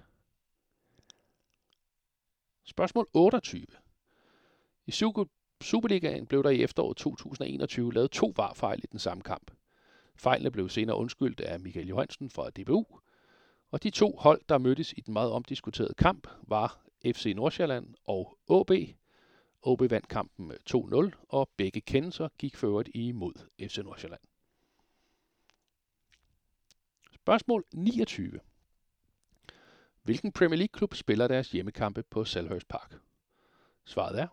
Spørgsmål 2.63 3.07
28. 3.13 3.65
I 4.87 4.91
Superligaen 5.61 6.25
blev 6.25 6.43
der 6.43 6.49
i 6.49 6.63
efteråret 6.63 6.97
2021 6.97 7.93
lavet 7.93 8.11
to 8.11 8.33
varfejl 8.35 8.79
i 8.83 8.87
den 8.91 8.99
samme 8.99 9.23
kamp. 9.23 9.51
Fejlene 10.15 10.51
blev 10.51 10.69
senere 10.69 10.97
undskyldt 10.97 11.41
af 11.41 11.59
Michael 11.59 11.87
Johansen 11.87 12.29
fra 12.29 12.49
DBU, 12.49 12.85
og 13.71 13.83
de 13.83 13.89
to 13.89 14.15
hold, 14.17 14.41
der 14.49 14.57
mødtes 14.57 14.93
i 14.97 15.01
den 15.01 15.13
meget 15.13 15.31
omdiskuterede 15.31 15.93
kamp, 15.93 16.27
var 16.41 16.85
FC 17.05 17.33
Nordsjælland 17.35 17.95
og 18.05 18.37
AB. 18.49 18.71
AB 19.67 19.91
vandt 19.91 20.07
kampen 20.07 20.47
med 20.47 20.57
2-0, 21.13 21.25
og 21.29 21.49
begge 21.57 21.81
kendelser 21.81 22.29
gik 22.37 22.57
ført 22.57 22.89
imod 22.93 23.33
FC 23.59 23.77
Nordsjælland. 23.77 24.21
Spørgsmål 27.11 27.65
29. 27.73 28.39
Hvilken 30.03 30.31
Premier 30.31 30.57
League-klub 30.57 30.95
spiller 30.95 31.27
deres 31.27 31.51
hjemmekampe 31.51 32.03
på 32.03 32.25
Selhurst 32.25 32.67
Park? 32.67 32.95
Svaret 33.85 34.19
er, 34.19 34.27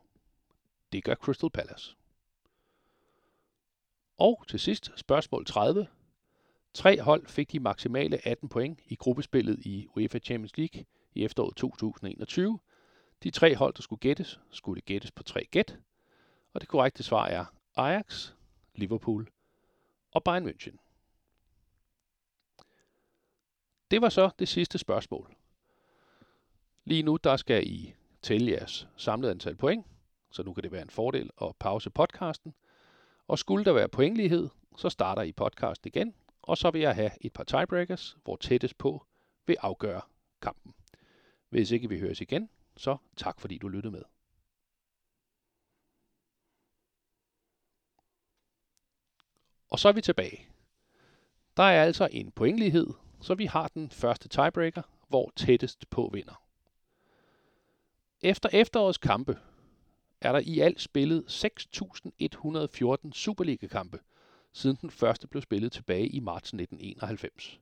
det 0.93 1.05
gør 1.05 1.15
Crystal 1.15 1.51
Palace. 1.51 1.97
Og 4.19 4.45
til 4.49 4.61
sidst 4.61 4.91
spørgsmål 4.97 5.47
30. 5.47 5.87
Tre 6.75 7.01
hold 7.01 7.27
fik 7.27 7.53
de 7.53 7.61
maksimale 7.61 8.29
18 8.29 8.49
point 8.49 8.81
i 8.87 8.97
gruppespillet 8.97 9.59
i 9.67 9.87
UEFA 9.97 10.19
Champions 10.19 10.57
League 10.57 10.85
i 11.15 11.25
efteråret 11.25 11.57
2021. 11.57 12.59
De 13.23 13.31
tre 13.31 13.57
hold, 13.57 13.75
der 13.75 13.83
skulle 13.83 14.01
gættes, 14.01 14.41
skulle 14.51 14.81
gættes 14.81 15.11
på 15.11 15.23
tre 15.23 15.47
gæt. 15.51 15.79
Og 16.53 16.61
det 16.61 16.69
korrekte 16.69 17.03
svar 17.03 17.27
er 17.27 17.45
Ajax, 17.77 18.33
Liverpool 18.75 19.29
og 20.11 20.25
Bayern 20.25 20.49
München. 20.49 20.77
Det 23.91 24.01
var 24.03 24.09
så 24.09 24.31
det 24.39 24.49
sidste 24.49 24.79
spørgsmål. 24.79 25.37
Lige 26.89 27.03
nu 27.03 27.17
der 27.25 27.37
skal 27.37 27.67
I 27.67 27.95
tælle 28.23 28.53
jeres 28.53 28.89
samlede 28.97 29.31
antal 29.31 29.57
point, 29.57 29.87
så 30.31 30.43
nu 30.43 30.53
kan 30.53 30.63
det 30.63 30.73
være 30.73 30.83
en 30.83 30.91
fordel 30.91 31.31
at 31.43 31.57
pause 31.57 31.91
podcasten. 31.91 32.55
Og 33.27 33.39
skulle 33.39 33.65
der 33.65 33.73
være 33.73 33.89
pointlighed, 33.89 34.49
så 34.77 34.89
starter 34.89 35.23
I 35.23 35.33
podcast 35.33 35.87
igen, 35.87 36.15
og 36.43 36.59
så 36.59 36.71
vil 36.71 36.81
jeg 36.81 36.95
have 36.95 37.11
et 37.21 37.33
par 37.33 37.45
tiebreakers, 37.45 38.17
hvor 38.25 38.37
tættest 38.37 38.79
på 38.79 39.07
vil 39.47 39.57
afgøre 39.61 40.01
kampen. 40.43 40.75
Hvis 41.49 41.71
ikke 41.71 41.89
vi 41.89 41.99
høres 41.99 42.21
igen, 42.21 42.51
så 42.77 42.97
tak 43.17 43.41
fordi 43.41 43.59
du 43.59 43.69
lyttede 43.69 43.93
med. 43.93 44.03
Og 49.69 49.79
så 49.79 49.89
er 49.89 49.93
vi 49.93 50.01
tilbage. 50.01 50.49
Der 51.57 51.63
er 51.63 51.85
altså 51.85 52.09
en 52.13 52.31
pointlighed, 52.31 52.87
så 53.21 53.35
vi 53.35 53.47
har 53.47 53.69
den 53.69 53.91
første 53.91 54.29
tiebreaker, 54.29 54.83
hvor 55.09 55.33
tættest 55.37 55.91
på 55.91 56.11
vinder. 56.13 56.46
Efter 58.23 58.49
efterårets 58.53 58.99
kampe 58.99 59.39
er 60.21 60.33
der 60.33 60.39
i 60.39 60.61
alt 60.61 60.81
spillet 60.81 61.45
6.114 63.05 63.13
Superliga-kampe, 63.13 64.01
siden 64.53 64.79
den 64.81 64.91
første 64.91 65.27
blev 65.27 65.43
spillet 65.43 65.73
tilbage 65.73 66.09
i 66.09 66.21
marts 66.21 66.49
1991. 66.49 67.61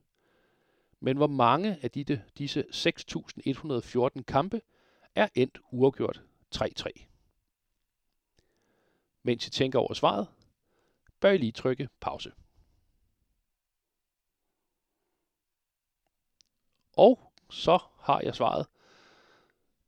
Men 0.99 1.17
hvor 1.17 1.27
mange 1.27 1.77
af 1.81 1.91
de, 1.91 2.21
disse 2.37 2.65
6.114 2.71 4.23
kampe 4.23 4.61
er 5.15 5.27
endt 5.35 5.59
uafgjort 5.71 6.21
3-3? 6.55 7.05
Mens 9.23 9.47
I 9.47 9.49
tænker 9.49 9.79
over 9.79 9.93
svaret, 9.93 10.27
bør 11.19 11.31
I 11.31 11.37
lige 11.37 11.51
trykke 11.51 11.89
pause. 11.99 12.31
Og 16.97 17.33
så 17.49 17.79
har 17.99 18.21
jeg 18.21 18.35
svaret. 18.35 18.67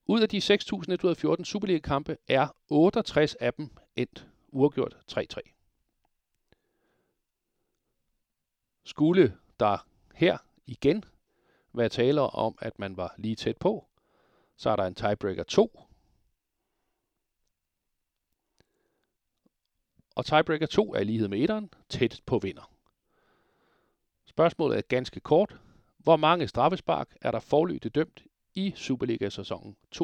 Ud 0.10 0.22
af 0.22 0.30
de 0.30 0.38
6.114 0.38 1.43
Superliga-kampe 1.43 2.17
er 2.28 2.48
68 2.70 3.36
af 3.36 3.54
dem 3.54 3.70
endt 3.96 4.28
uafgjort 4.48 4.98
3-3. 5.12 5.39
Skulle 8.84 9.38
der 9.60 9.88
her 10.13 10.38
igen 10.65 11.04
være 11.74 11.89
taler 11.89 12.22
om, 12.22 12.58
at 12.62 12.80
man 12.80 12.98
var 12.98 13.15
lige 13.17 13.36
tæt 13.36 13.58
på, 13.58 13.88
så 14.56 14.70
er 14.70 14.76
der 14.76 14.84
en 14.84 14.96
tiebreaker 14.96 15.43
2. 15.43 15.80
Og 20.15 20.26
tiebreaker 20.26 20.65
2 20.65 20.93
er 20.93 21.00
i 21.00 21.04
lighed 21.04 21.28
med 21.28 21.39
etteren 21.39 21.74
tæt 21.89 22.22
på 22.26 22.39
vinder. 22.39 22.72
Spørgsmålet 24.26 24.78
er 24.78 24.82
ganske 24.82 25.20
kort. 25.20 25.60
Hvor 25.98 26.15
mange 26.15 26.48
straffespark 26.48 27.17
er 27.22 27.32
der 27.32 27.39
forløbigt 27.39 27.96
dømt 27.96 28.24
i 28.58 28.74
Superliga-sæsonen 28.76 29.76
2021-22? 29.96 30.00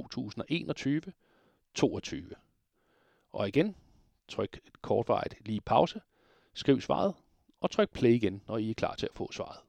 Og 3.31 3.47
igen, 3.47 3.75
tryk 4.27 4.59
et 4.67 4.81
kortvarigt 4.81 5.47
lige 5.47 5.61
pause, 5.61 6.01
skriv 6.53 6.81
svaret, 6.81 7.15
og 7.61 7.71
tryk 7.71 7.89
play 7.89 8.09
igen, 8.09 8.41
når 8.47 8.57
I 8.57 8.69
er 8.69 8.73
klar 8.73 8.95
til 8.95 9.05
at 9.05 9.13
få 9.13 9.31
svaret. 9.31 9.59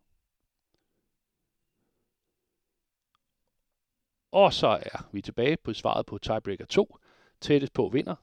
Og 4.33 4.53
så 4.53 4.67
er 4.67 5.09
vi 5.13 5.21
tilbage 5.21 5.57
på 5.57 5.73
svaret 5.73 6.07
på 6.07 6.19
tiebreaker 6.19 6.67
2. 6.67 6.97
Tættest 7.41 7.73
på 7.73 7.89
vinder. 7.89 8.15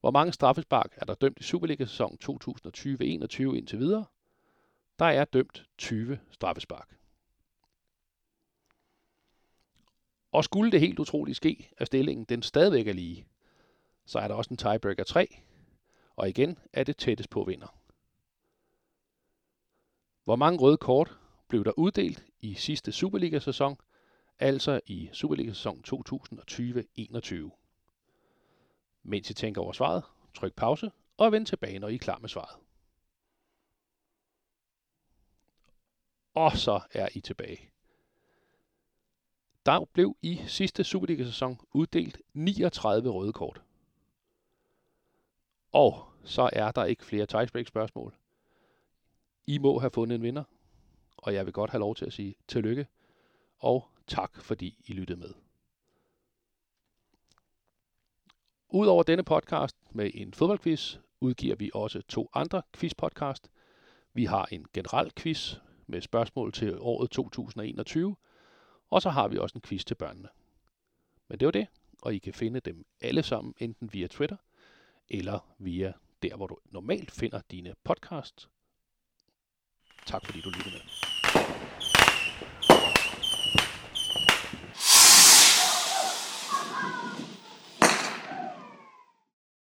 Hvor 0.00 0.10
mange 0.10 0.32
straffespark 0.32 0.94
er 0.96 1.04
der 1.04 1.14
dømt 1.14 1.40
i 1.40 1.42
Superliga-sæsonen 1.42 2.18
2020-21 2.24 3.42
indtil 3.42 3.78
videre? 3.78 4.04
Der 4.98 5.04
er 5.04 5.24
dømt 5.24 5.64
20 5.78 6.18
straffespark. 6.30 7.01
Og 10.32 10.44
skulle 10.44 10.72
det 10.72 10.80
helt 10.80 10.98
utroligt 10.98 11.36
ske, 11.36 11.70
at 11.78 11.86
stillingen 11.86 12.24
den 12.24 12.42
stadigvæk 12.42 12.86
er 12.86 12.92
lige, 12.92 13.26
så 14.06 14.18
er 14.18 14.28
der 14.28 14.34
også 14.34 14.48
en 14.50 14.56
tiebreaker 14.56 15.04
3, 15.04 15.38
og 16.16 16.28
igen 16.28 16.58
er 16.72 16.84
det 16.84 16.96
tættest 16.96 17.30
på 17.30 17.44
vinder. 17.44 17.78
Hvor 20.24 20.36
mange 20.36 20.58
røde 20.58 20.76
kort 20.76 21.18
blev 21.48 21.64
der 21.64 21.72
uddelt 21.78 22.24
i 22.40 22.54
sidste 22.54 22.92
Superliga-sæson, 22.92 23.76
altså 24.38 24.80
i 24.86 25.10
Superliga-sæson 25.12 25.84
2020-21? 25.88 27.58
Mens 29.02 29.30
I 29.30 29.34
tænker 29.34 29.60
over 29.60 29.72
svaret, 29.72 30.04
tryk 30.34 30.54
pause 30.54 30.90
og 31.16 31.32
vend 31.32 31.46
tilbage, 31.46 31.78
når 31.78 31.88
I 31.88 31.94
er 31.94 31.98
klar 31.98 32.18
med 32.18 32.28
svaret. 32.28 32.56
Og 36.34 36.52
så 36.52 36.80
er 36.90 37.08
I 37.14 37.20
tilbage. 37.20 37.71
Der 39.66 39.84
blev 39.92 40.16
i 40.22 40.40
sidste 40.46 40.84
Superliga-sæson 40.84 41.60
uddelt 41.72 42.20
39 42.34 43.10
røde 43.10 43.32
kort. 43.32 43.62
Og 45.72 46.08
så 46.24 46.50
er 46.52 46.70
der 46.70 46.84
ikke 46.84 47.04
flere 47.04 47.26
tiebreak-spørgsmål. 47.26 48.14
I 49.46 49.58
må 49.58 49.78
have 49.78 49.90
fundet 49.90 50.16
en 50.16 50.22
vinder, 50.22 50.44
og 51.16 51.34
jeg 51.34 51.46
vil 51.46 51.52
godt 51.52 51.70
have 51.70 51.80
lov 51.80 51.94
til 51.94 52.04
at 52.04 52.12
sige 52.12 52.34
tillykke, 52.48 52.86
og 53.58 53.88
tak 54.06 54.42
fordi 54.42 54.78
I 54.84 54.92
lyttede 54.92 55.20
med. 55.20 55.34
Udover 58.68 59.02
denne 59.02 59.22
podcast 59.24 59.76
med 59.90 60.10
en 60.14 60.34
fodboldquiz, 60.34 60.96
udgiver 61.20 61.56
vi 61.56 61.70
også 61.74 62.02
to 62.02 62.30
andre 62.34 62.62
quizpodcast. 62.72 63.50
Vi 64.12 64.24
har 64.24 64.48
en 64.52 64.66
generel 64.72 65.12
quiz 65.16 65.56
med 65.86 66.00
spørgsmål 66.00 66.52
til 66.52 66.78
året 66.80 67.10
2021, 67.10 68.16
og 68.92 69.02
så 69.02 69.10
har 69.10 69.28
vi 69.28 69.38
også 69.38 69.58
en 69.58 69.62
quiz 69.62 69.84
til 69.84 69.94
børnene. 69.94 70.28
Men 71.28 71.40
det 71.40 71.46
var 71.46 71.52
det, 71.52 71.66
og 72.02 72.14
I 72.14 72.18
kan 72.18 72.34
finde 72.34 72.60
dem 72.60 72.86
alle 73.00 73.22
sammen 73.22 73.54
enten 73.58 73.92
via 73.92 74.06
Twitter 74.06 74.36
eller 75.08 75.54
via 75.58 75.92
der, 76.22 76.36
hvor 76.36 76.46
du 76.46 76.58
normalt 76.64 77.10
finder 77.10 77.40
dine 77.50 77.74
podcasts. 77.84 78.48
Tak 80.06 80.26
fordi 80.26 80.40
du 80.40 80.50
lyttede 80.50 80.70
med. 80.70 81.21